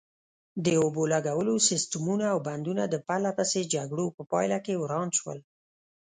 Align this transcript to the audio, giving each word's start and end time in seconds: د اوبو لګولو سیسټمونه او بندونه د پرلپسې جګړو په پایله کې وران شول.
د 0.65 0.67
اوبو 0.81 1.03
لګولو 1.13 1.53
سیسټمونه 1.69 2.25
او 2.33 2.37
بندونه 2.47 2.83
د 2.87 2.95
پرلپسې 3.07 3.61
جګړو 3.73 4.05
په 4.17 4.21
پایله 4.31 4.57
کې 4.65 4.79
وران 4.81 5.09
شول. 5.17 5.39